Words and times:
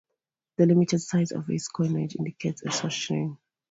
The 0.57 0.65
limited 0.65 0.97
size 0.97 1.31
of 1.31 1.45
his 1.45 1.67
coinage 1.67 2.15
indicates 2.15 2.63
a 2.63 2.71
short 2.71 3.09
reign. 3.11 3.37